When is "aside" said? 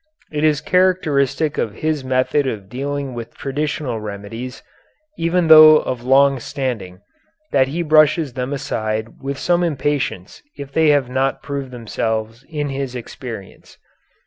8.51-9.21